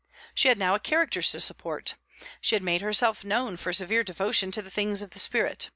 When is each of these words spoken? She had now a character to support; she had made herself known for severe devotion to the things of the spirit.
She 0.33 0.47
had 0.47 0.57
now 0.57 0.73
a 0.73 0.79
character 0.79 1.21
to 1.21 1.39
support; 1.39 1.93
she 2.41 2.55
had 2.55 2.63
made 2.63 2.81
herself 2.81 3.23
known 3.23 3.55
for 3.55 3.71
severe 3.71 4.03
devotion 4.03 4.49
to 4.53 4.63
the 4.63 4.71
things 4.71 5.03
of 5.03 5.11
the 5.11 5.19
spirit. 5.19 5.69